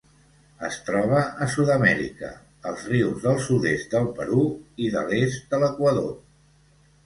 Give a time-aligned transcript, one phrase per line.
[0.69, 2.31] Es troba a Sud-amèrica:
[2.71, 4.49] els rius del sud-est del Perú
[4.89, 6.13] i de l'est de l'Equador.